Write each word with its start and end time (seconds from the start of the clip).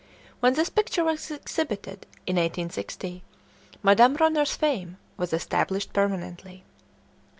When 0.39 0.55
this 0.55 0.71
picture 0.71 1.03
was 1.03 1.29
exhibited, 1.29 2.07
in 2.25 2.37
1860, 2.37 3.21
Madame 3.83 4.15
Ronner's 4.15 4.55
fame 4.55 4.97
was 5.15 5.31
established 5.31 5.93
permanently. 5.93 6.63